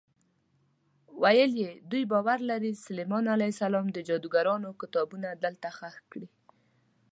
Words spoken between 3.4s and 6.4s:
السلام د جادوګرانو کتابونه دلته ښخ کړي.